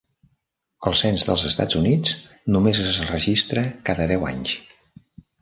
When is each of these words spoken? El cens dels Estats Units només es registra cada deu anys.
El 0.91 0.95
cens 1.01 1.25
dels 1.27 1.43
Estats 1.49 1.77
Units 1.81 2.15
només 2.57 2.81
es 2.85 2.99
registra 3.11 3.67
cada 3.91 4.09
deu 4.15 4.27
anys. 4.33 4.57